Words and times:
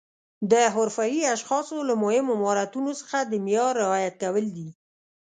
د 0.51 0.53
حرفوي 0.75 1.21
اشخاصو 1.35 1.77
له 1.89 1.93
مهمو 2.03 2.33
مهارتونو 2.41 2.91
څخه 3.01 3.17
د 3.21 3.33
معیار 3.45 3.73
رعایت 3.83 4.15
کول 4.23 4.45
دي. 4.57 4.69